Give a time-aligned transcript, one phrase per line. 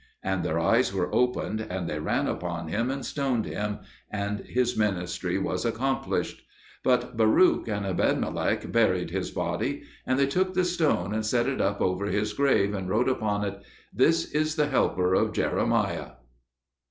[0.23, 4.75] And their eyes were opened, and they ran upon him and stoned him; and his
[4.75, 6.41] ministry was accomplished.
[6.83, 11.61] But Baruch and Ebedmelech buried his body; and they took the stone and set it
[11.61, 13.61] up over his grave, and wrote upon it,
[13.93, 16.13] "This is the helper of Jeremiah."